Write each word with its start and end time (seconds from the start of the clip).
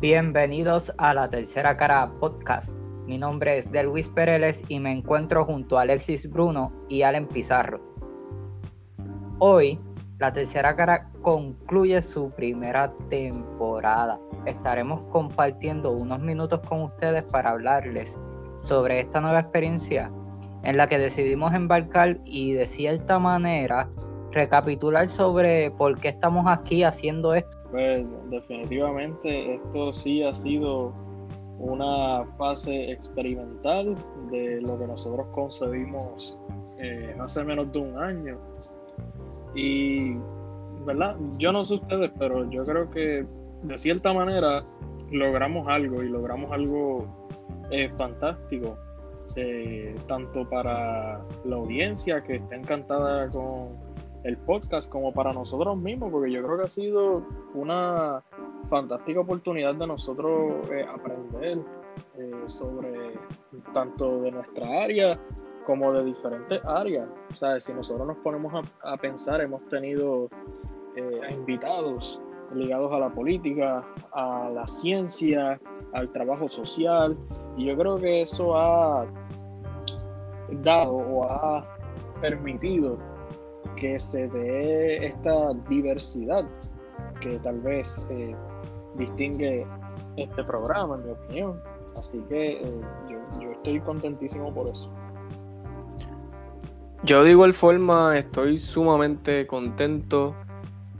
Bienvenidos 0.00 0.92
a 0.98 1.12
la 1.12 1.28
Tercera 1.28 1.76
Cara 1.76 2.08
Podcast. 2.20 2.78
Mi 3.06 3.18
nombre 3.18 3.58
es 3.58 3.72
Delwis 3.72 4.08
Pereles 4.08 4.62
y 4.68 4.78
me 4.78 4.92
encuentro 4.92 5.44
junto 5.44 5.76
a 5.76 5.82
Alexis 5.82 6.30
Bruno 6.30 6.72
y 6.88 7.02
Allen 7.02 7.26
Pizarro. 7.26 7.80
Hoy, 9.40 9.80
la 10.20 10.32
Tercera 10.32 10.76
Cara 10.76 11.10
concluye 11.22 12.00
su 12.00 12.30
primera 12.30 12.92
temporada. 13.10 14.20
Estaremos 14.46 15.02
compartiendo 15.06 15.90
unos 15.90 16.20
minutos 16.20 16.60
con 16.68 16.82
ustedes 16.82 17.26
para 17.26 17.50
hablarles 17.50 18.16
sobre 18.62 19.00
esta 19.00 19.20
nueva 19.20 19.40
experiencia 19.40 20.12
en 20.62 20.76
la 20.76 20.86
que 20.86 21.00
decidimos 21.00 21.52
embarcar 21.54 22.20
y 22.24 22.52
de 22.52 22.68
cierta 22.68 23.18
manera 23.18 23.88
recapitular 24.30 25.08
sobre 25.08 25.72
por 25.72 25.98
qué 25.98 26.10
estamos 26.10 26.46
aquí 26.46 26.84
haciendo 26.84 27.34
esto. 27.34 27.57
Pues 27.70 28.04
definitivamente 28.30 29.54
esto 29.54 29.92
sí 29.92 30.22
ha 30.22 30.34
sido 30.34 30.92
una 31.58 32.24
fase 32.38 32.92
experimental 32.92 33.96
de 34.30 34.60
lo 34.62 34.78
que 34.78 34.86
nosotros 34.86 35.26
concebimos 35.32 36.38
eh, 36.78 37.14
hace 37.20 37.44
menos 37.44 37.70
de 37.72 37.78
un 37.78 37.98
año. 37.98 38.38
Y, 39.54 40.14
¿verdad? 40.86 41.16
Yo 41.38 41.52
no 41.52 41.64
sé 41.64 41.74
ustedes, 41.74 42.10
pero 42.18 42.48
yo 42.50 42.64
creo 42.64 42.88
que 42.90 43.26
de 43.62 43.78
cierta 43.78 44.12
manera 44.12 44.64
logramos 45.10 45.66
algo 45.68 46.02
y 46.02 46.08
logramos 46.08 46.52
algo 46.52 47.06
eh, 47.70 47.88
fantástico, 47.90 48.78
eh, 49.36 49.94
tanto 50.06 50.48
para 50.48 51.20
la 51.44 51.56
audiencia 51.56 52.22
que 52.22 52.36
está 52.36 52.54
encantada 52.54 53.28
con 53.30 53.76
el 54.24 54.36
podcast 54.38 54.90
como 54.90 55.12
para 55.12 55.32
nosotros 55.32 55.76
mismos, 55.76 56.10
porque 56.10 56.30
yo 56.30 56.42
creo 56.42 56.58
que 56.58 56.64
ha 56.64 56.68
sido 56.68 57.22
una 57.54 58.22
fantástica 58.68 59.20
oportunidad 59.20 59.74
de 59.74 59.86
nosotros 59.86 60.68
eh, 60.70 60.84
aprender 60.88 61.58
eh, 62.16 62.42
sobre 62.46 63.18
tanto 63.72 64.20
de 64.22 64.32
nuestra 64.32 64.82
área 64.82 65.18
como 65.66 65.92
de 65.92 66.04
diferentes 66.04 66.60
áreas. 66.64 67.08
O 67.30 67.34
sea, 67.34 67.60
si 67.60 67.72
nosotros 67.72 68.06
nos 68.06 68.16
ponemos 68.18 68.64
a, 68.82 68.96
pensar, 68.96 69.40
hemos 69.40 69.66
tenido 69.68 70.28
eh, 70.96 71.20
invitados 71.30 72.20
ligados 72.54 72.90
a 72.92 72.98
la 72.98 73.10
política, 73.10 73.84
a 74.12 74.50
la 74.50 74.66
ciencia, 74.66 75.60
al 75.92 76.10
trabajo 76.12 76.48
social, 76.48 77.16
y 77.56 77.66
yo 77.66 77.76
creo 77.76 77.96
que 77.96 78.22
eso 78.22 78.56
ha 78.56 79.06
dado 80.62 80.94
o 80.94 81.30
ha 81.30 81.78
permitido 82.20 82.98
que 83.78 83.98
se 83.98 84.28
dé 84.28 85.06
esta 85.06 85.54
diversidad 85.68 86.44
que 87.20 87.38
tal 87.38 87.60
vez 87.60 88.06
eh, 88.10 88.34
distingue 88.96 89.66
este 90.16 90.44
programa, 90.44 90.96
en 90.96 91.06
mi 91.06 91.10
opinión. 91.12 91.60
Así 91.96 92.18
que 92.28 92.60
eh, 92.60 92.80
yo, 93.40 93.50
estoy 93.52 93.80
contentísimo 93.80 94.52
por 94.52 94.68
eso. 94.68 94.90
Yo 97.04 97.22
de 97.22 97.30
igual 97.30 97.52
forma 97.52 98.18
estoy 98.18 98.58
sumamente 98.58 99.46
contento 99.46 100.34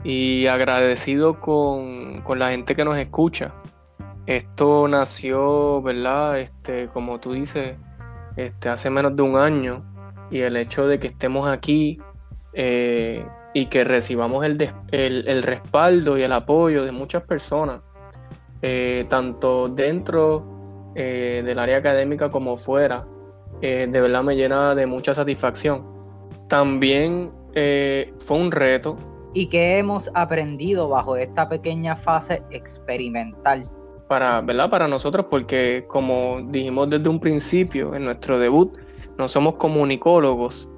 y 0.03 0.47
agradecido 0.47 1.39
con, 1.41 2.21
con, 2.21 2.39
la 2.39 2.51
gente 2.51 2.75
que 2.75 2.85
nos 2.85 2.97
escucha. 2.97 3.53
Esto 4.25 4.87
nació, 4.87 5.81
¿verdad? 5.81 6.39
Este, 6.39 6.87
como 6.87 7.19
tú 7.19 7.33
dices, 7.33 7.77
este, 8.37 8.69
hace 8.69 8.89
menos 8.89 9.15
de 9.15 9.23
un 9.23 9.35
año 9.35 9.83
y 10.31 10.39
el 10.39 10.55
hecho 10.55 10.87
de 10.87 10.99
que 10.99 11.07
estemos 11.07 11.49
aquí 11.49 11.99
eh, 12.53 13.25
y 13.53 13.67
que 13.67 13.83
recibamos 13.83 14.45
el, 14.45 14.71
el, 14.91 15.43
respaldo 15.43 16.17
y 16.17 16.23
el 16.23 16.31
apoyo 16.31 16.83
de 16.83 16.91
muchas 16.91 17.23
personas, 17.23 17.81
eh, 18.61 19.05
tanto 19.09 19.69
dentro 19.69 20.91
eh, 20.95 21.41
del 21.45 21.59
área 21.59 21.77
académica 21.77 22.29
como 22.29 22.57
fuera, 22.57 23.05
de 23.61 23.87
verdad 23.87 24.23
me 24.23 24.35
llena 24.35 24.73
de 24.73 24.85
mucha 24.85 25.13
satisfacción. 25.13 25.83
También 26.47 27.31
fue 27.53 28.37
un 28.37 28.51
reto. 28.51 28.95
¿Y 29.33 29.47
qué 29.47 29.77
hemos 29.77 30.09
aprendido 30.13 30.87
bajo 30.87 31.17
esta 31.17 31.49
pequeña 31.49 31.97
fase 31.97 32.41
experimental? 32.51 33.63
Para, 34.07 34.39
¿verdad? 34.41 34.69
para 34.69 34.87
nosotros, 34.87 35.25
porque 35.29 35.85
como 35.87 36.39
dijimos 36.41 36.89
desde 36.89 37.09
un 37.09 37.19
principio 37.19 37.93
en 37.95 38.05
nuestro 38.05 38.39
debut, 38.39 38.77
no 39.17 39.27
somos 39.27 39.55
comunicólogos, 39.55 40.69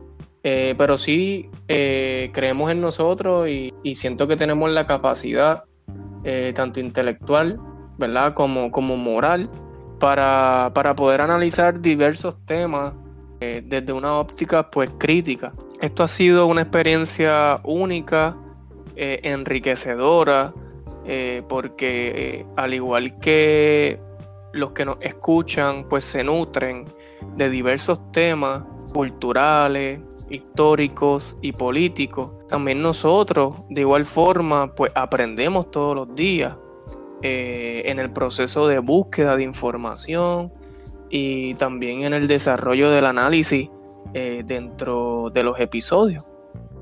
eh, 0.44 0.74
pero 0.78 0.98
sí 0.98 1.50
eh, 1.68 2.32
creemos 2.34 2.72
en 2.72 2.82
nosotros 2.82 3.48
y, 3.48 3.72
siento 3.94 4.28
que 4.28 4.36
tenemos 4.36 4.72
la 4.72 4.88
capacidad, 4.88 5.66
eh, 6.24 6.52
tanto 6.56 6.80
intelectual, 6.80 7.60
¿verdad? 7.98 8.34
Como, 8.34 8.72
como 8.72 8.98
moral, 8.98 9.50
para, 10.00 10.72
poder 10.96 11.22
analizar 11.22 11.80
diversos 11.80 12.36
temas 12.46 12.94
desde 13.40 13.92
una 13.92 14.20
óptica 14.20 14.70
pues 14.70 14.92
crítica. 15.00 15.52
Esto 15.82 16.04
ha 16.04 16.08
sido 16.08 16.46
una 16.46 16.62
experiencia 16.62 17.60
única, 17.64 18.38
enriquecedora, 18.96 20.54
porque 21.48 22.46
al 22.56 22.74
igual 22.76 23.20
que 23.20 24.00
los 24.54 24.74
que 24.74 24.86
nos 24.86 24.98
escuchan 25.02 25.86
pues 25.90 26.04
se 26.04 26.24
nutren 26.24 26.86
de 27.36 27.50
diversos 27.50 28.12
temas 28.12 28.64
culturales, 28.94 30.02
históricos 30.32 31.36
y 31.42 31.52
políticos. 31.52 32.32
También 32.48 32.82
nosotros, 32.82 33.56
de 33.70 33.82
igual 33.82 34.06
forma, 34.06 34.74
pues 34.74 34.92
aprendemos 34.96 35.70
todos 35.72 35.96
los 35.96 36.16
días 36.16 36.56
eh, 37.22 37.84
en 37.86 38.00
el 38.00 38.12
proceso 38.12 38.68
de 38.68 38.80
búsqueda 38.80 39.36
de 39.36 39.44
información 39.44 40.52
y 41.10 41.54
también 41.56 42.04
en 42.04 42.14
el 42.14 42.28
desarrollo 42.28 42.90
del 42.90 43.06
análisis 43.06 43.70
eh, 44.14 44.44
dentro 44.46 45.30
de 45.34 45.44
los 45.44 45.60
episodios. 45.60 46.24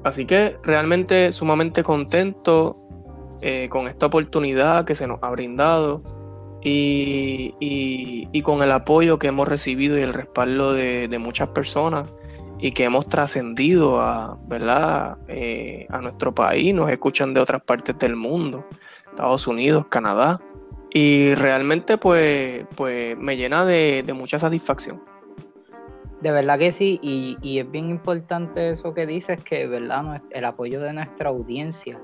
Así 0.03 0.25
que 0.25 0.55
realmente 0.63 1.31
sumamente 1.31 1.83
contento 1.83 2.77
eh, 3.41 3.67
con 3.69 3.87
esta 3.87 4.05
oportunidad 4.05 4.85
que 4.85 4.95
se 4.95 5.07
nos 5.07 5.19
ha 5.23 5.29
brindado 5.31 5.99
y, 6.61 8.41
con 8.43 8.63
el 8.63 8.71
apoyo 8.71 9.19
que 9.19 9.27
hemos 9.27 9.47
recibido 9.47 9.97
y 9.97 10.01
el 10.01 10.13
respaldo 10.13 10.73
de, 10.73 11.07
de 11.07 11.19
muchas 11.19 11.49
personas 11.49 12.11
y 12.59 12.73
que 12.73 12.83
hemos 12.83 13.07
trascendido 13.07 13.99
a, 13.99 14.37
¿verdad? 14.47 15.17
Eh, 15.27 15.87
a 15.89 16.01
nuestro 16.01 16.35
país, 16.35 16.73
nos 16.73 16.89
escuchan 16.89 17.33
de 17.33 17.39
otras 17.39 17.61
partes 17.61 17.97
del 17.97 18.15
mundo, 18.15 18.65
Estados 19.09 19.47
Unidos, 19.47 19.85
Canadá, 19.87 20.37
y 20.91 21.33
realmente 21.35 21.97
pues, 21.97 22.65
pues 22.75 23.17
me 23.17 23.37
llena 23.37 23.65
de, 23.65 24.03
mucha 24.13 24.39
satisfacción. 24.39 25.01
De 26.21 26.31
verdad 26.31 26.59
que 26.59 26.73
sí, 26.73 26.99
y, 27.01 27.59
es 27.59 27.71
bien 27.71 27.89
importante 27.89 28.71
eso 28.71 28.93
que 28.93 29.05
dices, 29.05 29.41
que 29.41 29.65
verdad 29.67 30.21
el 30.31 30.43
apoyo 30.43 30.81
de 30.81 30.91
nuestra 30.91 31.29
audiencia 31.29 31.97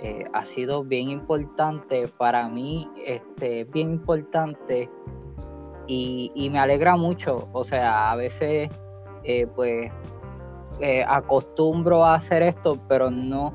eh, 0.00 0.24
ha 0.32 0.46
sido 0.46 0.84
bien 0.84 1.10
importante 1.10 2.08
para 2.08 2.48
mí, 2.48 2.88
este, 3.04 3.64
bien 3.64 3.90
importante 3.90 4.88
y, 5.86 6.30
y 6.34 6.48
me 6.48 6.60
alegra 6.60 6.96
mucho, 6.96 7.50
o 7.52 7.62
sea, 7.62 8.10
a 8.10 8.16
veces 8.16 8.70
eh, 9.24 9.46
pues 9.54 9.90
eh, 10.80 11.04
acostumbro 11.06 12.04
a 12.04 12.14
hacer 12.14 12.42
esto, 12.42 12.78
pero 12.88 13.10
no, 13.10 13.52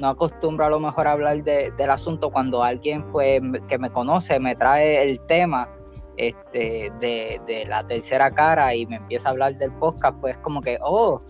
no 0.00 0.08
acostumbro 0.08 0.64
a 0.64 0.70
lo 0.70 0.80
mejor 0.80 1.06
a 1.06 1.12
hablar 1.12 1.42
del 1.44 1.90
asunto 1.90 2.30
cuando 2.30 2.62
alguien 2.62 3.04
pues 3.12 3.40
que 3.68 3.78
me 3.78 3.90
conoce 3.90 4.40
me 4.40 4.54
trae 4.54 5.02
el 5.02 5.20
tema 5.26 5.68
este, 6.16 6.92
de, 7.00 7.64
la 7.68 7.86
tercera 7.86 8.30
cara 8.30 8.74
y 8.74 8.86
me 8.86 8.96
empieza 8.96 9.28
a 9.28 9.32
hablar 9.32 9.56
del 9.56 9.72
podcast, 9.72 10.18
pues 10.20 10.36
como 10.38 10.60
que, 10.60 10.78
oh, 10.80 11.20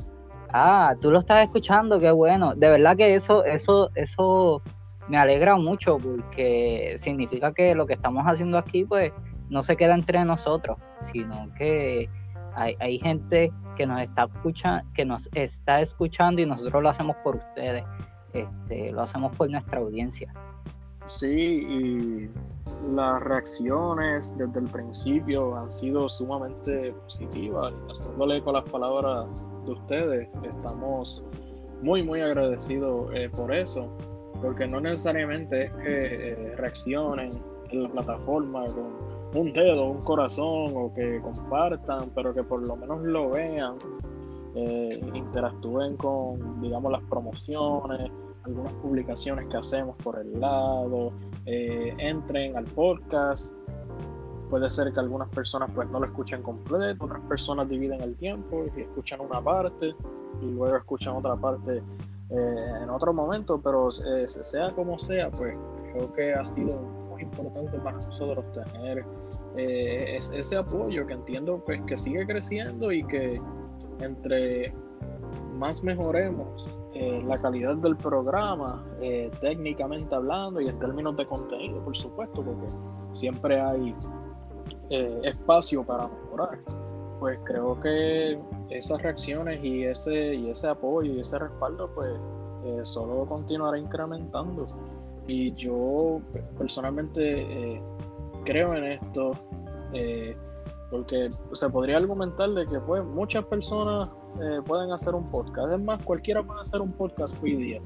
ah, 0.53 0.95
tú 1.01 1.11
lo 1.11 1.19
estás 1.19 1.45
escuchando, 1.45 1.99
qué 1.99 2.11
bueno. 2.11 2.55
De 2.55 2.69
verdad 2.69 2.97
que 2.97 3.15
eso, 3.15 3.45
eso, 3.45 3.91
eso 3.95 4.63
me 5.09 5.17
alegra 5.17 5.57
mucho 5.57 5.99
porque 5.99 6.97
significa 6.99 7.53
que 7.53 7.75
lo 7.75 7.87
que 7.87 7.95
estamos 7.95 8.25
haciendo 8.27 8.59
aquí, 8.59 8.85
pues, 8.85 9.13
no 9.49 9.63
se 9.63 9.77
queda 9.77 9.95
entre 9.95 10.25
nosotros, 10.25 10.79
sino 11.01 11.49
que 11.57 12.09
hay, 12.55 12.99
gente 12.99 13.53
que 13.75 13.87
nos 13.87 14.01
está 14.01 14.25
escuchando, 14.25 14.91
que 14.95 15.05
nos 15.05 15.29
está 15.35 15.81
escuchando 15.81 16.41
y 16.43 16.47
nosotros 16.47 16.83
lo 16.83 16.89
hacemos 16.89 17.17
por 17.25 17.37
ustedes, 17.37 17.85
este, 18.33 18.93
lo 18.93 19.03
hacemos 19.03 19.35
por 19.35 19.51
nuestra 19.51 19.81
audiencia. 19.81 20.33
Sí, 21.07 21.29
y 21.29 22.31
las 22.95 23.23
reacciones 23.23 24.35
desde 24.39 24.61
el 24.61 24.67
principio 24.67 25.55
han 25.57 25.71
sido 25.71 26.09
sumamente 26.09 26.93
positivas. 26.93 27.75
Haciéndole 27.91 28.43
con 28.43 28.55
las 28.55 28.65
palabras 28.65 29.31
de 29.67 29.73
ustedes, 29.73 30.29
estamos 30.43 31.25
muy, 31.83 32.03
muy 32.03 32.23
agradecidos 32.23 33.11
eh, 33.15 33.29
por 33.37 33.55
eso, 33.55 33.95
porque 34.41 34.67
no 34.67 34.81
necesariamente 34.81 35.67
es 35.67 35.73
que 35.73 36.33
eh, 36.33 36.57
reaccionen 36.57 37.31
en 37.71 37.83
la 37.83 37.89
plataforma 37.91 38.63
con 38.69 39.14
un 39.35 39.53
dedo, 39.53 39.87
un 39.87 40.01
corazón 40.03 40.73
o 40.75 40.93
que 40.95 41.21
compartan, 41.21 42.11
pero 42.15 42.33
que 42.33 42.43
por 42.43 42.67
lo 42.67 42.77
menos 42.77 43.03
lo 43.03 43.31
vean, 43.31 43.77
eh, 44.55 45.01
interactúen 45.15 45.97
con, 45.97 46.61
digamos, 46.61 46.93
las 46.93 47.03
promociones, 47.05 48.11
algunas 48.45 48.73
publicaciones 48.75 49.47
que 49.49 49.57
hacemos 49.57 49.97
por 49.97 50.19
el 50.19 50.39
lado, 50.41 51.13
eh, 51.47 51.95
entren 51.99 52.57
al 52.57 52.65
podcast. 52.65 53.53
Puede 54.51 54.71
ser 54.71 54.93
que 54.93 55.01
algunas 55.01 55.29
personas 55.31 55.71
pues 55.75 55.91
no 55.91 55.99
lo 55.99 56.07
escuchen 56.07 56.43
completo, 56.43 57.05
otras 57.05 57.23
personas 57.23 57.69
dividen 57.69 58.01
el 58.03 58.15
tiempo 58.17 58.65
y 58.77 58.83
escuchan 58.83 59.21
una 59.21 59.41
parte 59.41 59.95
y 60.41 60.47
luego 60.47 60.77
escuchan 60.77 61.17
otra 61.17 61.35
parte 61.35 61.83
eh, 62.31 62.73
en 62.83 62.91
otro 62.91 63.13
momento, 63.13 63.61
pero 63.61 63.91
sea 63.91 64.71
como 64.71 64.99
sea, 64.99 65.31
pues 65.31 65.57
creo 65.93 66.13
que 66.13 66.35
ha 66.35 66.45
sido 66.45 66.79
importante 67.25 67.79
para 67.79 67.97
nosotros 67.99 68.45
tener 68.53 69.05
ese 69.57 70.57
apoyo 70.57 71.07
que 71.07 71.13
entiendo 71.13 71.63
pues 71.65 71.81
que 71.83 71.97
sigue 71.97 72.27
creciendo 72.27 72.91
y 72.93 73.05
que 73.05 73.41
entre 74.01 74.73
más 75.55 75.83
mejoremos 75.83 76.67
eh, 76.95 77.23
la 77.27 77.37
calidad 77.39 77.75
del 77.77 77.97
programa, 77.97 78.85
eh, 79.01 79.29
técnicamente 79.41 80.15
hablando 80.15 80.61
y 80.61 80.69
en 80.69 80.79
términos 80.79 81.17
de 81.17 81.27
contenido, 81.27 81.83
por 81.83 81.97
supuesto, 81.97 82.41
porque 82.45 82.69
siempre 83.13 83.61
hay 83.61 83.93
eh, 84.91 85.21
espacio 85.25 85.83
para 85.83 86.07
mejorar. 86.07 86.61
Pues 87.19 87.39
creo 87.45 87.81
que 87.81 88.39
esas 88.71 89.03
reacciones 89.03 89.63
y 89.65 89.85
ese, 89.85 90.35
y 90.35 90.51
ese 90.51 90.69
apoyo 90.69 91.15
y 91.15 91.21
ese 91.21 91.39
respaldo, 91.39 91.91
pues 91.95 92.13
solo 92.85 93.27
continuará 93.27 93.79
incrementando. 93.79 94.67
Y 95.27 95.53
yo 95.55 96.21
personalmente 96.59 97.81
creo 98.45 98.75
en 98.75 98.85
esto, 98.85 99.33
porque 100.91 101.31
se 101.53 101.71
podría 101.71 101.97
argumentar 101.97 102.51
de 102.51 102.67
que 102.67 102.79
pues 102.79 103.05
muchas 103.05 103.45
personas 103.47 104.09
eh, 104.41 104.61
pueden 104.65 104.91
hacer 104.91 105.15
un 105.15 105.25
podcast. 105.25 105.73
Es 105.73 105.81
más, 105.81 106.05
cualquiera 106.05 106.43
puede 106.43 106.61
hacer 106.63 106.81
un 106.81 106.93
podcast 106.93 107.41
hoy 107.43 107.57
día. 107.57 107.81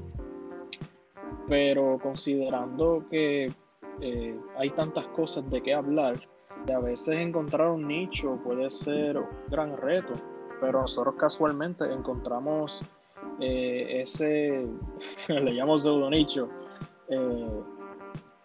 Pero 1.47 1.99
considerando 2.01 3.03
que 3.09 3.51
eh, 4.01 4.39
hay 4.57 4.69
tantas 4.71 5.05
cosas 5.07 5.49
de 5.49 5.61
qué 5.61 5.73
hablar, 5.73 6.15
a 6.73 6.79
veces 6.79 7.15
encontrar 7.15 7.69
un 7.69 7.87
nicho 7.87 8.39
puede 8.43 8.69
ser 8.69 9.17
un 9.17 9.27
gran 9.49 9.77
reto. 9.77 10.13
Pero 10.59 10.81
nosotros 10.81 11.15
casualmente 11.15 11.85
encontramos 11.91 12.83
eh, 13.39 14.01
ese, 14.01 14.67
le 15.27 15.51
llamo 15.51 15.77
pseudo 15.77 16.09
nicho, 16.09 16.49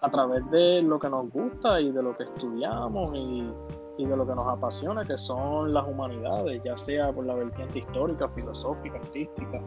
a 0.01 0.11
través 0.11 0.49
de 0.51 0.83
lo 0.83 0.99
que 0.99 1.09
nos 1.09 1.31
gusta 1.31 1.81
y 1.81 1.91
de 1.91 2.03
lo 2.03 2.17
que 2.17 2.25
estudiamos 2.25 3.11
y 3.15 4.07
de 4.07 4.17
lo 4.17 4.27
que 4.27 4.35
nos 4.35 4.47
apasiona, 4.47 5.05
que 5.05 5.17
son 5.17 5.73
las 5.73 5.87
humanidades, 5.87 6.61
ya 6.65 6.77
sea 6.77 7.13
por 7.13 7.27
la 7.27 7.35
vertiente 7.35 7.79
histórica, 7.79 8.29
filosófica, 8.29 8.97
artística. 8.97 9.63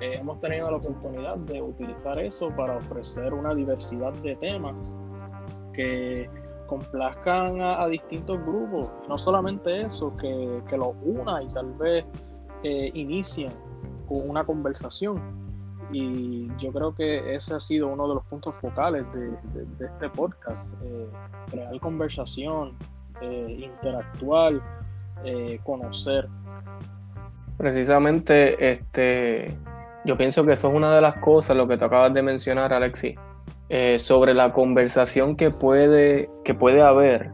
Eh, 0.00 0.16
hemos 0.18 0.40
tenido 0.40 0.70
la 0.70 0.78
oportunidad 0.78 1.36
de 1.36 1.62
utilizar 1.62 2.18
eso 2.18 2.48
para 2.56 2.76
ofrecer 2.76 3.32
una 3.32 3.54
diversidad 3.54 4.12
de 4.14 4.34
temas 4.36 4.92
que 5.72 6.28
complazcan 6.66 7.60
a, 7.60 7.86
distintos 7.86 8.38
grupos. 8.44 8.90
No 9.08 9.16
solamente 9.16 9.82
eso, 9.82 10.08
que, 10.16 10.62
que 10.68 10.76
los 10.76 10.94
una 11.02 11.42
y 11.42 11.46
tal 11.48 11.72
vez 11.74 12.04
eh, 12.64 12.90
inicien 12.94 13.52
una 14.08 14.44
conversación. 14.44 15.41
Y 15.92 16.48
yo 16.58 16.72
creo 16.72 16.94
que 16.94 17.34
ese 17.34 17.54
ha 17.54 17.60
sido 17.60 17.88
uno 17.88 18.08
de 18.08 18.14
los 18.14 18.24
puntos 18.24 18.56
focales 18.56 19.04
de, 19.12 19.30
este 19.84 20.08
podcast, 20.08 20.72
eh, 20.82 21.06
crear 21.50 21.78
conversación, 21.80 22.74
eh, 23.20 23.70
interactuar, 23.70 24.54
eh, 25.24 25.60
conocer. 25.62 26.26
Precisamente, 27.56 28.72
este, 28.72 29.56
yo 30.04 30.16
pienso 30.16 30.44
que 30.44 30.52
eso 30.52 30.68
es 30.68 30.74
una 30.74 30.94
de 30.94 31.00
las 31.00 31.16
cosas, 31.16 31.56
lo 31.56 31.68
que 31.68 31.76
tú 31.76 31.84
acabas 31.84 32.12
de 32.12 32.22
mencionar, 32.22 32.72
Alexi, 32.72 33.14
eh, 33.68 33.98
sobre 34.00 34.34
la 34.34 34.52
conversación 34.52 35.36
que 35.36 35.50
puede, 35.50 36.30
que 36.44 36.54
puede 36.54 36.82
haber, 36.82 37.30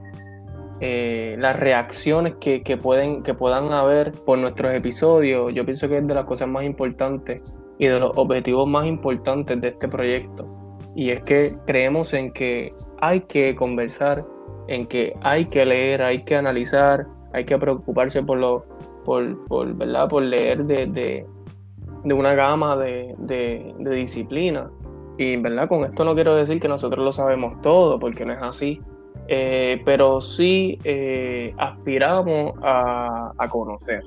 las 0.81 1.59
reacciones 1.59 2.35
que, 2.37 2.61
pueden, 2.81 3.23
que 3.23 3.35
puedan 3.35 3.73
haber 3.73 4.13
por 4.13 4.39
nuestros 4.39 4.73
episodios. 4.75 5.53
Yo 5.55 5.65
pienso 5.65 5.89
que 5.89 5.99
es 5.99 6.07
de 6.07 6.15
las 6.15 6.25
cosas 6.25 6.49
más 6.49 6.65
importantes 6.65 7.43
y 7.79 7.87
de 7.87 8.01
los 8.01 8.13
objetivos 8.17 8.69
más 8.69 8.87
importantes 8.87 9.61
de 9.61 9.69
este 9.69 9.89
proyecto. 9.89 10.47
Y 10.95 11.11
es 11.11 11.23
que 11.23 11.57
creemos 11.67 12.13
en 12.13 12.33
que 12.33 12.71
hay 13.01 13.21
que 13.23 13.55
conversar 13.55 14.25
en 14.69 14.87
que 14.87 15.15
hay 15.23 15.47
que 15.47 15.65
leer, 15.65 16.03
hay 16.03 16.23
que 16.23 16.37
analizar, 16.37 17.07
hay 17.33 17.45
que 17.45 17.59
preocuparse 17.59 18.23
por 18.23 18.39
lo, 18.39 18.65
por, 19.05 19.75
¿verdad? 19.75 20.09
por 20.09 20.23
leer 20.23 20.65
de, 20.65 21.27
una 22.05 22.35
gama 22.35 22.77
de, 22.77 23.15
de, 23.19 23.75
disciplinas. 23.91 24.71
Y 25.17 25.37
verdad, 25.37 25.69
con 25.69 25.85
esto 25.85 26.05
no 26.05 26.15
quiero 26.15 26.37
decir 26.37 26.61
que 26.61 26.69
nosotros 26.69 27.05
lo 27.05 27.13
sabemos 27.13 27.61
todo, 27.61 27.99
porque 27.99 28.25
no 28.25 28.35
es 28.35 28.43
así. 28.43 28.81
Eh, 29.27 29.83
pero 29.85 30.21
sí 30.21 30.79
eh, 30.85 31.55
aspiramos 31.59 32.53
a, 32.63 33.33
conocer. 33.51 34.03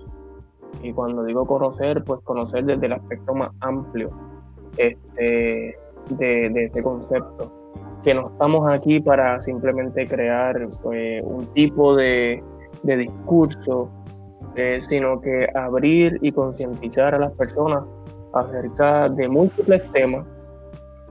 Y 0.82 0.94
cuando 0.94 1.24
digo 1.24 1.46
conocer, 1.46 2.04
pues 2.04 2.22
conocer 2.22 2.66
desde 2.66 2.86
el 2.86 2.94
aspecto 2.94 3.34
más 3.34 3.52
amplio 3.60 4.10
este, 4.78 5.78
de, 6.10 6.50
de 6.50 6.64
ese 6.66 6.84
concepto. 6.84 7.52
Que 8.04 8.16
no 8.16 8.30
estamos 8.30 8.72
aquí 8.72 9.00
para 9.00 9.42
simplemente 9.44 10.08
crear 10.08 10.60
pues, 10.82 11.22
un 11.24 11.46
tipo 11.54 11.96
de, 11.96 12.44
discurso, 12.84 13.90
eh, 14.56 14.82
sino 14.82 15.22
que 15.22 15.48
abrir 15.54 16.18
y 16.22 16.32
concientizar 16.32 17.14
a 17.14 17.20
las 17.20 17.38
personas 17.38 17.84
acerca 18.34 19.08
de 19.10 19.28
múltiples 19.28 19.84
temas 19.92 20.26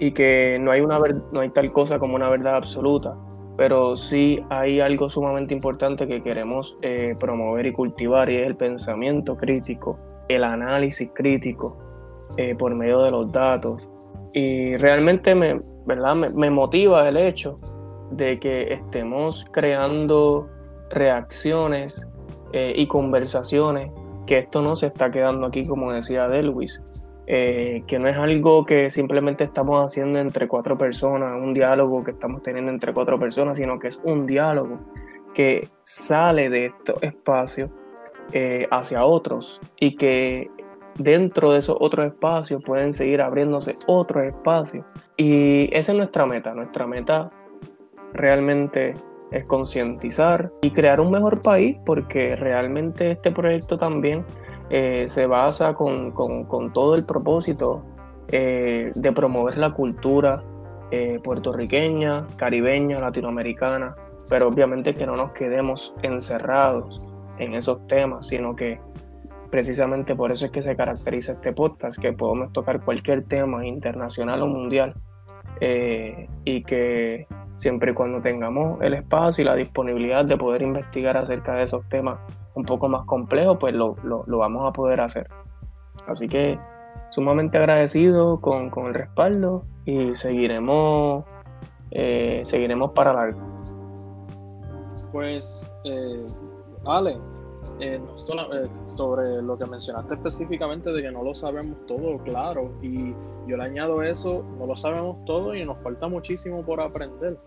y 0.01 0.11
que 0.11 0.59
no 0.59 0.71
hay, 0.71 0.81
una 0.81 0.99
no 1.31 1.41
hay 1.41 1.51
tal 1.51 1.71
cosa 1.73 1.99
como 1.99 2.17
una 2.17 2.29
verdad 2.29 2.57
absoluta, 2.57 3.15
pero 3.61 3.95
sí 3.95 4.43
hay 4.49 4.81
algo 4.81 5.11
sumamente 5.11 5.53
importante 5.53 6.07
que 6.07 6.23
queremos 6.23 6.79
eh, 6.81 7.15
promover 7.21 7.67
y 7.67 7.73
cultivar 7.75 8.31
y 8.31 8.37
es 8.37 8.47
el 8.47 8.57
pensamiento 8.57 9.37
crítico, 9.37 9.99
el 10.31 10.45
análisis 10.45 11.11
crítico 11.15 11.77
eh, 12.39 12.55
por 12.55 12.75
medio 12.75 13.03
de 13.03 13.11
los 13.11 13.31
datos. 13.31 13.87
Y 14.33 14.79
realmente 14.79 15.35
me, 15.35 15.61
¿verdad? 15.85 16.15
Me, 16.15 16.49
motiva 16.49 17.07
el 17.07 17.19
hecho 17.19 17.57
de 18.11 18.41
que 18.41 18.73
estemos 18.73 19.45
creando 19.53 20.49
reacciones 20.89 22.01
eh, 22.55 22.73
y 22.75 22.87
conversaciones, 22.87 23.93
que 24.27 24.39
esto 24.39 24.63
no 24.63 24.75
se 24.75 24.87
está 24.87 25.11
quedando 25.11 25.49
aquí, 25.49 25.67
como 25.67 25.93
decía 25.93 26.29
Delwis, 26.29 26.81
eh, 27.33 27.85
que 27.87 28.01
no 28.01 28.09
es 28.09 28.17
algo 28.17 28.67
que 28.67 28.91
simplemente 28.91 29.45
estamos 29.45 29.85
haciendo 29.85 30.19
entre 30.19 30.49
cuatro 30.49 30.77
personas, 30.77 31.41
un 31.41 31.55
diálogo 31.55 32.03
que 32.03 32.11
estamos 32.11 32.43
teniendo 32.43 32.73
entre 32.73 32.93
cuatro 32.93 33.21
personas, 33.21 33.57
sino 33.57 33.79
que 33.79 33.87
es 33.87 34.01
un 34.03 34.27
diálogo 34.27 34.81
que 35.33 35.69
sale 35.85 36.51
de 36.51 36.67
estos 36.67 37.01
espacios 37.05 37.71
eh, 38.33 38.67
hacia 38.73 39.05
otros 39.05 39.61
y 39.79 39.95
que 39.95 40.51
dentro 40.99 41.53
de 41.53 41.59
esos 41.59 41.77
otros 41.79 42.07
espacios 42.07 42.65
pueden 42.65 42.93
seguir 42.93 43.23
abriéndose 43.23 43.77
otros 43.87 44.25
espacios. 44.25 44.85
Y 45.17 45.73
esa 45.73 45.93
es 45.93 45.99
nuestra 45.99 46.27
meta. 46.27 46.53
Nuestra 46.53 46.85
meta 46.89 47.31
realmente 48.13 48.97
es 49.31 49.45
concientizar 49.45 50.51
y 50.63 50.73
crear 50.73 51.01
un 51.01 51.13
mejor 51.13 51.43
país 51.43 51.77
porque 51.87 52.35
realmente 52.35 53.13
este 53.13 53.31
proyecto 53.31 53.79
también 53.79 54.25
eh, 54.71 55.07
se 55.09 55.27
basa 55.27 55.75
con, 55.75 56.15
todo 56.73 56.95
el 56.95 57.05
propósito 57.05 57.85
eh, 58.29 58.93
de 58.95 59.13
promover 59.13 59.59
la 59.59 59.73
cultura 59.73 60.43
eh, 60.91 61.21
puertorriqueña, 61.23 62.27
caribeña, 62.37 62.99
latinoamericana, 63.01 63.97
pero 64.29 64.49
obviamente 64.49 64.95
que 64.95 65.07
no 65.07 65.17
nos 65.17 65.33
quedemos 65.33 65.95
encerrados 66.03 67.05
en 67.39 67.55
esos 67.55 67.87
temas, 67.87 68.27
sino 68.27 68.55
que 68.55 68.81
Precisamente 69.51 70.15
por 70.15 70.31
eso 70.31 70.47
es 70.47 70.53
que 70.53 70.63
se 70.63 70.77
caracteriza 70.77 71.33
este 71.33 71.53
podcast, 71.53 71.99
que 71.99 72.13
podemos 72.13 72.53
tocar 72.53 72.81
cualquier 72.85 73.25
tema 73.25 73.67
internacional 73.67 74.43
o 74.43 74.47
mundial 74.47 74.95
eh, 75.61 76.29
y 76.45 76.63
que 76.63 77.27
siempre 77.57 77.91
y 77.91 77.95
cuando 77.95 78.21
tengamos 78.21 78.81
el 78.81 78.95
espacio 78.95 79.43
y 79.43 79.45
la 79.45 79.57
disponibilidad 79.57 80.25
de 80.25 80.37
poder 80.37 80.63
investigar 80.63 81.17
acerca 81.17 81.55
de 81.55 81.65
esos 81.65 81.87
temas 81.89 82.21
un 82.55 82.65
poco 82.65 82.89
más 82.89 83.05
complejos, 83.07 83.59
pues 83.59 83.75
lo, 83.75 83.95
vamos 84.27 84.69
a 84.69 84.73
poder 84.73 85.01
hacer. 85.01 85.29
Así 86.07 86.29
que 86.29 86.59
sumamente 87.11 87.59
agradecido 87.59 88.41
con, 88.41 88.71
el 88.87 88.95
respaldo 88.95 89.65
y 89.85 90.15
seguiremos, 90.15 91.25
eh, 91.91 92.43
seguiremos 92.45 92.93
para 92.93 93.13
largo. 93.13 93.41
Pues, 95.13 95.71
eh, 95.85 96.25
Ale, 96.85 97.19
eh, 97.79 97.99
eh, 97.99 98.69
sobre 98.87 99.43
lo 99.43 99.57
que 99.57 99.65
mencionaste 99.65 100.15
específicamente 100.15 100.93
de 100.93 101.03
que 101.03 101.11
no 101.11 101.23
lo 101.23 101.35
sabemos 101.35 101.77
todo, 101.87 102.19
claro, 102.19 102.73
y 102.83 103.15
yo 103.47 103.57
le 103.57 103.63
añado 103.63 104.03
eso, 104.03 104.45
no 104.59 104.67
lo 104.67 104.77
sabemos 104.77 105.25
todo 105.25 105.55
y 105.55 105.65
nos 105.65 105.79
falta 105.79 106.07
muchísimo 106.09 106.63
por 106.63 106.81
aprender. 106.81 107.39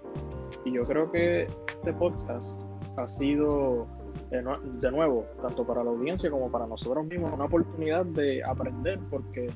Y 0.65 0.75
yo 0.75 0.83
creo 0.83 1.11
que 1.11 1.43
este 1.43 1.93
podcast 1.93 2.67
ha 2.97 3.07
sido, 3.07 3.85
de 4.29 4.91
nuevo, 4.91 5.25
tanto 5.41 5.65
para 5.65 5.83
la 5.83 5.91
audiencia 5.91 6.31
como 6.31 6.51
para 6.51 6.65
nosotros 6.65 7.05
mismos, 7.05 7.31
una 7.33 7.45
oportunidad 7.45 8.05
de 8.05 8.43
aprender, 8.43 8.99
porque 9.09 9.49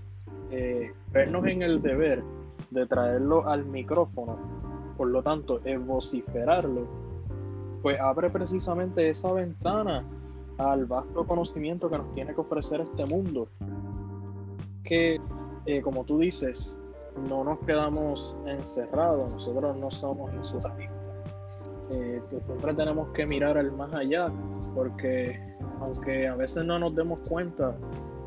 eh, 0.51 0.91
vernos 1.11 1.45
en 1.47 1.63
el 1.63 1.81
deber 1.81 2.23
de 2.69 2.85
traerlo 2.85 3.47
al 3.47 3.65
micrófono, 3.65 4.37
por 4.95 5.07
lo 5.07 5.23
tanto, 5.23 5.59
es 5.63 5.83
vociferarlo, 5.83 6.87
pues 7.81 7.99
abre 7.99 8.29
precisamente 8.29 9.09
esa 9.09 9.33
ventana 9.33 10.05
al 10.57 10.85
vasto 10.85 11.25
conocimiento 11.25 11.89
que 11.89 11.97
nos 11.97 12.13
tiene 12.13 12.33
que 12.33 12.41
ofrecer 12.41 12.81
este 12.81 13.05
mundo. 13.13 13.47
Que, 14.83 15.19
eh, 15.65 15.81
como 15.81 16.03
tú 16.03 16.19
dices, 16.19 16.77
no 17.29 17.43
nos 17.43 17.59
quedamos 17.59 18.37
encerrados, 18.45 19.31
nosotros 19.33 19.75
no 19.77 19.91
somos 19.91 20.33
insularistas. 20.33 20.96
Eh, 21.91 22.21
que 22.29 22.41
siempre 22.43 22.73
tenemos 22.73 23.09
que 23.09 23.25
mirar 23.25 23.57
al 23.57 23.71
más 23.71 23.93
allá, 23.93 24.29
porque 24.75 25.39
aunque 25.79 26.27
a 26.27 26.35
veces 26.35 26.65
no 26.65 26.79
nos 26.79 26.93
demos 26.95 27.21
cuenta, 27.21 27.77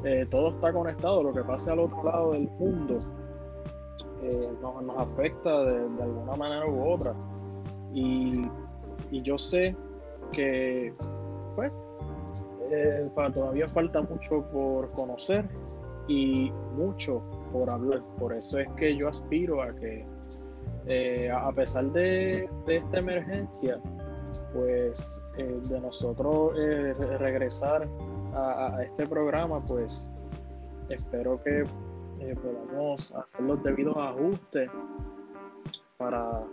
eh, 0.04 0.24
todo 0.30 0.50
está 0.50 0.72
conectado, 0.72 1.22
lo 1.22 1.32
que 1.32 1.42
pasa 1.42 1.72
al 1.72 1.80
otro 1.80 2.02
lado 2.04 2.32
del 2.32 2.48
mundo 2.58 2.98
eh, 4.22 4.52
nos, 4.60 4.96
afecta 4.98 5.64
de, 5.64 6.02
alguna 6.02 6.36
manera 6.36 6.66
u 6.66 6.90
otra. 6.90 7.14
Y, 7.92 8.42
yo 9.10 9.36
sé 9.38 9.74
que 10.32 10.92
pues, 11.56 11.72
eh, 12.70 13.10
todavía 13.14 13.66
falta 13.66 14.02
mucho 14.02 14.44
por 14.52 14.88
conocer 14.94 15.48
y 16.06 16.52
mucho 16.76 17.22
por 17.52 17.68
hablar. 17.70 18.02
Por 18.18 18.32
eso 18.32 18.58
es 18.58 18.68
que 18.76 18.94
yo 18.94 19.08
aspiro 19.08 19.62
a 19.62 19.74
que, 19.74 20.06
a 21.32 21.52
pesar 21.52 21.86
de, 21.92 22.48
esta 22.66 22.98
emergencia, 22.98 23.80
pues 24.52 25.22
de 25.36 25.80
nosotros 25.80 26.54
regresar 27.18 27.88
a, 28.34 28.82
este 28.82 29.06
programa, 29.06 29.58
pues 29.60 30.10
espero 30.88 31.42
que 31.42 31.64
eh, 32.20 32.36
podamos 32.36 33.12
hacer 33.14 33.40
los 33.42 33.62
debidos 33.62 33.96
ajustes 33.96 34.70
para 35.96 36.44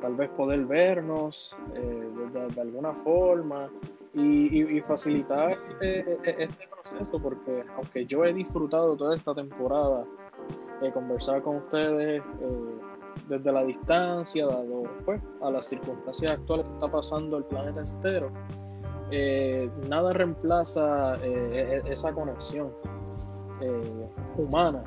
tal 0.00 0.14
vez 0.14 0.30
poder 0.30 0.64
vernos 0.64 1.56
eh, 1.74 2.08
de, 2.54 2.60
alguna 2.60 2.94
forma 2.94 3.68
y, 4.14 4.80
facilitar 4.80 5.58
eh, 5.80 6.18
este 6.38 6.68
proceso, 6.68 7.20
porque 7.20 7.64
aunque 7.76 8.06
yo 8.06 8.24
he 8.24 8.32
disfrutado 8.32 8.96
toda 8.96 9.16
esta 9.16 9.34
temporada 9.34 10.04
de 10.80 10.92
conversar 10.92 11.42
con 11.42 11.56
ustedes 11.56 12.22
desde 13.28 13.52
la 13.52 13.64
distancia, 13.64 14.46
dado 14.46 14.84
pues, 15.04 15.20
a 15.42 15.50
las 15.50 15.66
circunstancias 15.66 16.32
actuales 16.32 16.66
que 16.66 16.72
está 16.74 16.88
pasando 16.88 17.38
el 17.38 17.44
planeta 17.44 17.80
entero, 17.80 18.30
eh, 19.10 19.70
nada 19.88 20.12
reemplaza 20.12 21.16
eh, 21.22 21.80
e-, 21.86 21.92
esa 21.92 22.12
conexión 22.12 22.72
eh, 23.60 24.08
humana, 24.38 24.82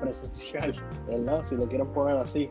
presencial, 0.00 0.74
¿verdad? 1.06 1.44
Si 1.44 1.56
lo 1.56 1.66
quieren 1.66 1.86
poner 1.92 2.16
así, 2.16 2.50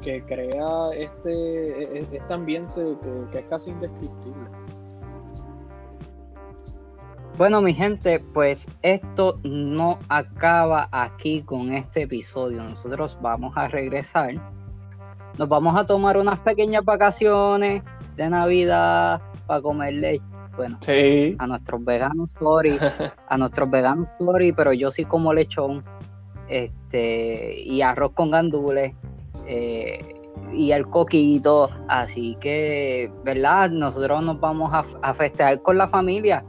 que 0.00 0.24
crea 0.24 0.90
este, 0.94 1.30
e-, 1.32 1.98
e-, 1.98 2.08
este 2.12 2.34
ambiente 2.34 2.96
que, 3.30 3.38
es 3.38 3.44
casi 3.46 3.70
indescriptible. 3.70 4.61
Bueno, 7.38 7.62
mi 7.62 7.72
gente, 7.72 8.20
pues 8.20 8.66
esto 8.82 9.40
no 9.42 9.98
acaba 10.10 10.88
aquí 10.92 11.42
con 11.42 11.72
este 11.72 12.02
episodio. 12.02 12.62
Nosotros 12.62 13.18
vamos 13.22 13.56
a 13.56 13.68
regresar. 13.68 14.34
Nos 15.38 15.48
vamos 15.48 15.74
a 15.74 15.86
tomar 15.86 16.18
unas 16.18 16.38
pequeñas 16.40 16.84
vacaciones 16.84 17.82
de 18.16 18.28
Navidad 18.28 19.22
para 19.46 19.62
comer 19.62 19.94
leche. 19.94 20.24
Bueno, 20.54 20.78
a 21.38 21.46
nuestros 21.46 21.82
veganos, 21.82 22.32
sorry, 22.32 22.78
a 23.28 23.38
nuestros 23.38 23.70
veganos, 23.70 24.14
sorry, 24.18 24.52
pero 24.52 24.74
yo 24.74 24.90
sí 24.90 25.06
como 25.06 25.32
lechón, 25.32 25.82
este, 26.48 27.58
y 27.62 27.80
arroz 27.80 28.12
con 28.12 28.30
gandules, 28.30 28.94
eh, 29.46 30.14
y 30.52 30.72
el 30.72 30.86
coquito, 30.86 31.70
así 31.88 32.36
que, 32.38 33.10
¿verdad? 33.24 33.70
Nosotros 33.70 34.22
nos 34.22 34.38
vamos 34.38 34.74
a, 34.74 34.84
a 35.00 35.14
festejar 35.14 35.62
con 35.62 35.78
la 35.78 35.88
familia, 35.88 36.44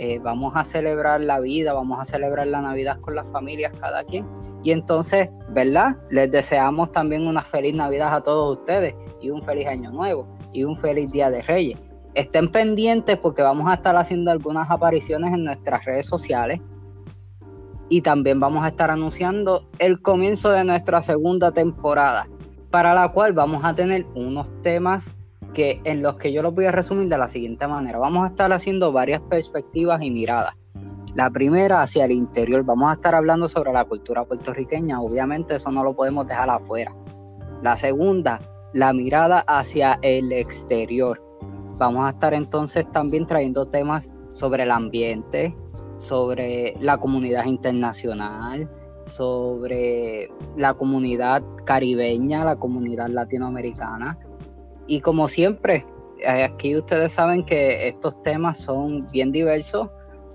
eh, 0.00 0.20
vamos 0.20 0.54
a 0.54 0.62
celebrar 0.62 1.20
la 1.20 1.40
vida, 1.40 1.72
vamos 1.72 2.00
a 2.00 2.04
celebrar 2.04 2.46
la 2.46 2.62
Navidad 2.62 3.00
con 3.00 3.16
las 3.16 3.28
familias, 3.32 3.74
cada 3.80 4.04
quien. 4.04 4.24
Y 4.62 4.70
entonces, 4.70 5.28
¿verdad? 5.50 5.96
Les 6.12 6.30
deseamos 6.30 6.92
también 6.92 7.26
una 7.26 7.42
feliz 7.42 7.74
Navidad 7.74 8.14
a 8.14 8.22
todos 8.22 8.58
ustedes 8.58 8.94
y 9.20 9.30
un 9.30 9.42
feliz 9.42 9.66
año 9.66 9.90
nuevo 9.90 10.28
y 10.52 10.62
un 10.62 10.76
feliz 10.76 11.10
Día 11.10 11.30
de 11.30 11.42
Reyes. 11.42 11.80
Estén 12.14 12.48
pendientes 12.48 13.16
porque 13.16 13.42
vamos 13.42 13.68
a 13.68 13.74
estar 13.74 13.96
haciendo 13.96 14.30
algunas 14.30 14.70
apariciones 14.70 15.34
en 15.34 15.42
nuestras 15.42 15.84
redes 15.84 16.06
sociales 16.06 16.60
y 17.88 18.00
también 18.02 18.38
vamos 18.38 18.64
a 18.64 18.68
estar 18.68 18.92
anunciando 18.92 19.68
el 19.80 20.00
comienzo 20.00 20.50
de 20.50 20.62
nuestra 20.62 21.02
segunda 21.02 21.50
temporada, 21.50 22.28
para 22.70 22.94
la 22.94 23.08
cual 23.08 23.32
vamos 23.32 23.64
a 23.64 23.74
tener 23.74 24.06
unos 24.14 24.52
temas 24.62 25.16
que 25.54 25.80
en 25.84 26.02
los 26.02 26.16
que 26.16 26.32
yo 26.32 26.42
los 26.42 26.54
voy 26.54 26.66
a 26.66 26.72
resumir 26.72 27.08
de 27.08 27.18
la 27.18 27.28
siguiente 27.28 27.66
manera. 27.66 27.98
Vamos 27.98 28.24
a 28.24 28.28
estar 28.28 28.52
haciendo 28.52 28.92
varias 28.92 29.20
perspectivas 29.22 30.02
y 30.02 30.10
miradas. 30.10 30.54
La 31.14 31.30
primera 31.30 31.82
hacia 31.82 32.04
el 32.04 32.12
interior, 32.12 32.62
vamos 32.64 32.90
a 32.90 32.94
estar 32.94 33.14
hablando 33.14 33.48
sobre 33.48 33.72
la 33.72 33.84
cultura 33.84 34.24
puertorriqueña, 34.24 35.00
obviamente 35.00 35.56
eso 35.56 35.70
no 35.72 35.82
lo 35.82 35.94
podemos 35.94 36.26
dejar 36.26 36.50
afuera. 36.50 36.94
La 37.62 37.76
segunda 37.76 38.40
la 38.72 38.92
mirada 38.92 39.40
hacia 39.46 39.98
el 40.02 40.32
exterior. 40.32 41.22
Vamos 41.78 42.06
a 42.06 42.10
estar 42.10 42.34
entonces 42.34 42.90
también 42.90 43.26
trayendo 43.26 43.66
temas 43.66 44.10
sobre 44.34 44.64
el 44.64 44.70
ambiente, 44.70 45.56
sobre 45.96 46.74
la 46.80 46.98
comunidad 46.98 47.46
internacional, 47.46 48.70
sobre 49.06 50.30
la 50.56 50.74
comunidad 50.74 51.42
caribeña, 51.64 52.44
la 52.44 52.56
comunidad 52.56 53.08
latinoamericana. 53.08 54.18
Y 54.88 55.00
como 55.00 55.28
siempre, 55.28 55.86
eh, 56.18 56.44
aquí 56.44 56.76
ustedes 56.76 57.12
saben 57.12 57.44
que 57.44 57.88
estos 57.88 58.20
temas 58.22 58.58
son 58.58 59.06
bien 59.12 59.30
diversos, 59.30 59.88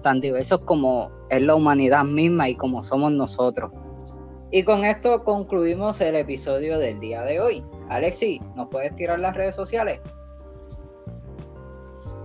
tan 0.04 0.22
diversos 0.22 0.62
como 0.62 1.12
es 1.30 1.42
la 1.42 1.56
humanidad 1.56 2.06
misma 2.06 2.48
y 2.48 2.56
como 2.56 2.84
somos 2.84 3.12
nosotros. 3.12 3.72
Y 4.52 4.64
con 4.64 4.86
esto 4.86 5.24
concluimos 5.24 6.00
el 6.00 6.16
episodio 6.16 6.78
del 6.78 7.00
día 7.00 7.24
de 7.24 7.42
hoy. 7.42 7.64
Alexi, 7.90 8.40
¿nos 8.56 8.68
puedes 8.68 8.96
tirar 8.96 9.20
las 9.20 9.36
redes 9.36 9.56
sociales? 9.56 10.00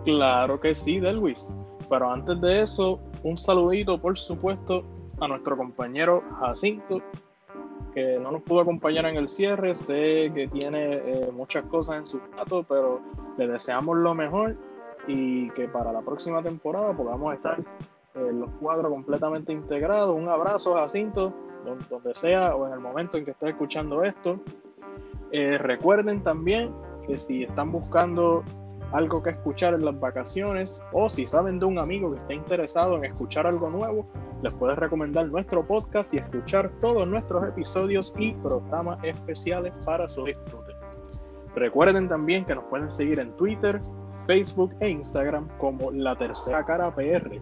Claro 0.04 0.60
que 0.60 0.74
sí, 0.74 1.00
Delwis. 1.00 1.52
Pero 1.88 2.10
antes 2.10 2.38
de 2.40 2.62
eso, 2.62 3.00
un 3.22 3.38
saludito, 3.38 3.98
por 3.98 4.18
supuesto, 4.18 4.84
a 5.20 5.28
nuestro 5.28 5.56
compañero 5.56 6.22
Jacinto, 6.40 7.00
que 7.94 8.18
no 8.18 8.30
nos 8.30 8.42
pudo 8.42 8.60
acompañar 8.60 9.06
en 9.06 9.16
el 9.16 9.28
cierre. 9.28 9.74
Sé 9.74 10.30
que 10.34 10.48
tiene 10.48 10.94
eh, 10.94 11.30
muchas 11.32 11.64
cosas 11.66 11.96
en 11.96 12.06
su 12.06 12.18
plato, 12.18 12.64
pero 12.68 13.00
le 13.36 13.46
deseamos 13.48 13.96
lo 13.96 14.14
mejor 14.14 14.56
y 15.06 15.50
que 15.50 15.68
para 15.68 15.92
la 15.92 16.02
próxima 16.02 16.42
temporada 16.42 16.92
podamos 16.94 17.34
estar 17.34 17.58
en 18.14 18.40
los 18.40 18.50
cuadros 18.60 18.90
completamente 18.90 19.52
integrados. 19.52 20.14
Un 20.14 20.28
abrazo, 20.28 20.74
Jacinto 20.74 21.32
donde 21.88 22.14
sea 22.14 22.54
o 22.54 22.66
en 22.66 22.72
el 22.72 22.80
momento 22.80 23.16
en 23.16 23.24
que 23.24 23.32
esté 23.32 23.50
escuchando 23.50 24.02
esto. 24.02 24.40
Eh, 25.32 25.58
recuerden 25.58 26.22
también 26.22 26.72
que 27.06 27.18
si 27.18 27.44
están 27.44 27.70
buscando 27.72 28.44
algo 28.92 29.22
que 29.22 29.30
escuchar 29.30 29.74
en 29.74 29.84
las 29.84 29.98
vacaciones 29.98 30.80
o 30.92 31.08
si 31.08 31.26
saben 31.26 31.58
de 31.58 31.66
un 31.66 31.78
amigo 31.78 32.12
que 32.12 32.20
esté 32.20 32.34
interesado 32.34 32.96
en 32.96 33.04
escuchar 33.04 33.46
algo 33.46 33.70
nuevo, 33.70 34.06
les 34.42 34.54
puedes 34.54 34.78
recomendar 34.78 35.28
nuestro 35.28 35.66
podcast 35.66 36.14
y 36.14 36.18
escuchar 36.18 36.70
todos 36.80 37.06
nuestros 37.06 37.46
episodios 37.48 38.14
y 38.18 38.32
programas 38.34 38.98
especiales 39.04 39.78
para 39.84 40.08
su 40.08 40.24
disfrute. 40.24 40.72
Recuerden 41.54 42.08
también 42.08 42.44
que 42.44 42.54
nos 42.54 42.64
pueden 42.64 42.90
seguir 42.90 43.18
en 43.20 43.32
Twitter, 43.36 43.80
Facebook 44.26 44.74
e 44.80 44.90
Instagram 44.90 45.48
como 45.58 45.90
La 45.90 46.16
Tercera 46.16 46.64
Cara 46.64 46.94
PR. 46.94 47.40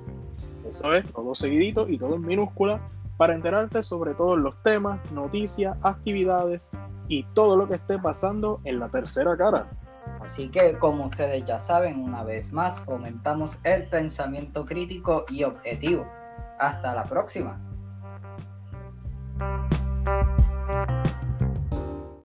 Eso 0.68 0.94
es, 0.94 1.12
todo 1.12 1.34
seguidito 1.34 1.88
y 1.88 1.98
todo 1.98 2.16
en 2.16 2.22
minúscula 2.22 2.80
para 3.16 3.34
enterarte 3.34 3.82
sobre 3.82 4.14
todos 4.14 4.38
los 4.38 4.54
temas, 4.62 5.00
noticias, 5.12 5.76
actividades 5.82 6.70
y 7.08 7.24
todo 7.34 7.56
lo 7.56 7.68
que 7.68 7.74
esté 7.74 7.98
pasando 7.98 8.60
en 8.64 8.78
la 8.78 8.88
tercera 8.88 9.36
cara. 9.36 9.70
Así 10.26 10.48
que, 10.48 10.76
como 10.76 11.06
ustedes 11.06 11.44
ya 11.44 11.60
saben, 11.60 12.00
una 12.00 12.24
vez 12.24 12.52
más 12.52 12.76
fomentamos 12.80 13.58
el 13.62 13.88
pensamiento 13.88 14.64
crítico 14.64 15.24
y 15.30 15.44
objetivo. 15.44 16.04
Hasta 16.58 16.92
la 16.96 17.04
próxima. 17.04 17.60